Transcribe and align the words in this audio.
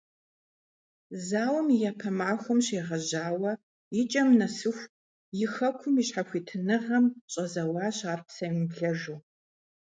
Зауэм 1.27 1.67
и 1.75 1.77
япэ 1.89 2.09
махуэхэм 2.17 2.59
щегъэжьауэ 2.65 3.51
икӀэм 4.01 4.29
нэсыху 4.39 4.85
и 5.43 5.45
хэкум 5.53 5.95
и 6.01 6.03
щхьэхуитыныгъэм 6.07 7.05
щӀэзэуащ 7.31 7.97
ар 8.11 8.19
псэемыблэжу. 8.27 9.17